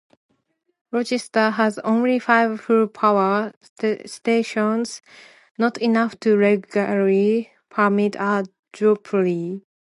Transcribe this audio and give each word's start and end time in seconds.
Rochester 0.91 1.51
has 1.51 1.77
only 1.77 2.17
five 2.17 2.59
full-power 2.59 3.53
stations-not 4.03 5.77
enough 5.77 6.19
to 6.21 6.35
legally 6.35 7.51
permit 7.69 8.15
a 8.15 8.47
duopoly. 8.73 9.61